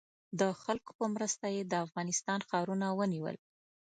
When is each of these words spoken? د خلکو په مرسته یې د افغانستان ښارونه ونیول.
د 0.39 0.41
خلکو 0.63 0.91
په 0.99 1.05
مرسته 1.15 1.45
یې 1.55 1.61
د 1.65 1.73
افغانستان 1.85 2.39
ښارونه 2.49 2.87
ونیول. 2.99 3.35